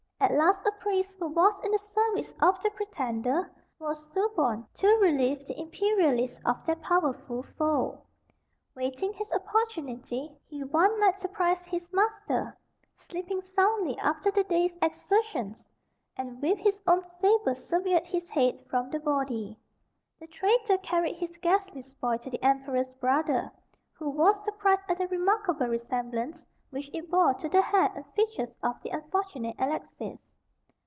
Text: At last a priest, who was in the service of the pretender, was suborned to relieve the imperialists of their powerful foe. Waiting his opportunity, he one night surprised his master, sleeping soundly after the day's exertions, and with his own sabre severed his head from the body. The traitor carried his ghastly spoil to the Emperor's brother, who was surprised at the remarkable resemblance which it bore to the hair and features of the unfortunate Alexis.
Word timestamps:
At 0.23 0.33
last 0.37 0.63
a 0.67 0.71
priest, 0.73 1.15
who 1.17 1.29
was 1.29 1.59
in 1.65 1.71
the 1.71 1.79
service 1.79 2.31
of 2.43 2.59
the 2.61 2.69
pretender, 2.69 3.51
was 3.79 4.05
suborned 4.13 4.71
to 4.75 4.87
relieve 4.97 5.45
the 5.47 5.59
imperialists 5.59 6.39
of 6.45 6.63
their 6.63 6.75
powerful 6.75 7.41
foe. 7.57 8.03
Waiting 8.75 9.13
his 9.13 9.33
opportunity, 9.33 10.31
he 10.47 10.63
one 10.63 10.99
night 10.99 11.17
surprised 11.17 11.65
his 11.65 11.91
master, 11.91 12.55
sleeping 12.97 13.41
soundly 13.41 13.97
after 13.97 14.29
the 14.29 14.43
day's 14.43 14.77
exertions, 14.83 15.73
and 16.15 16.39
with 16.39 16.59
his 16.59 16.79
own 16.85 17.03
sabre 17.03 17.55
severed 17.55 18.05
his 18.05 18.29
head 18.29 18.63
from 18.69 18.91
the 18.91 18.99
body. 18.99 19.57
The 20.19 20.27
traitor 20.27 20.77
carried 20.77 21.15
his 21.15 21.37
ghastly 21.39 21.81
spoil 21.81 22.19
to 22.19 22.29
the 22.29 22.41
Emperor's 22.43 22.93
brother, 22.93 23.51
who 23.93 24.07
was 24.09 24.41
surprised 24.43 24.85
at 24.87 24.99
the 24.99 25.07
remarkable 25.07 25.67
resemblance 25.67 26.45
which 26.71 26.89
it 26.93 27.11
bore 27.11 27.33
to 27.33 27.49
the 27.49 27.61
hair 27.61 27.91
and 27.95 28.05
features 28.13 28.53
of 28.63 28.81
the 28.81 28.89
unfortunate 28.91 29.53
Alexis. 29.59 30.17